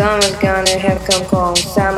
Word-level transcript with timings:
Summer's 0.00 0.36
gonna 0.36 0.78
have 0.78 1.04
come 1.04 1.24
home, 1.24 1.56
Someone 1.56 1.97